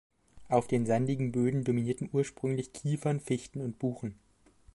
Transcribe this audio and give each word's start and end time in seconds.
Auf 0.49 0.65
den 0.67 0.87
sandigen 0.87 1.31
Böden 1.31 1.63
dominierten 1.63 2.09
ursprünglich 2.11 2.73
Kiefern, 2.73 3.19
Fichten 3.19 3.61
und 3.61 3.77
Buchen. 3.77 4.15